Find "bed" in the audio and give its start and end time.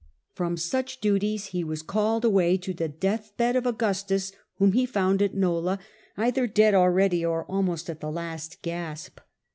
3.37-3.55